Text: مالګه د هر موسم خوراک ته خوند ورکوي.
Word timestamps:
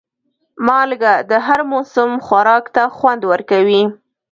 مالګه 0.67 1.13
د 1.29 1.31
هر 1.45 1.59
موسم 1.71 2.09
خوراک 2.25 2.65
ته 2.75 2.83
خوند 2.97 3.21
ورکوي. 3.31 3.83